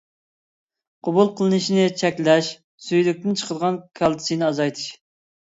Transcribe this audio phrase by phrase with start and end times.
[1.07, 2.49] قوبۇل قىلىنىشىنى چەكلەش،
[2.87, 4.91] سۈيدۈكتىن چىقىدىغان كالتسىينى ئازايتىش.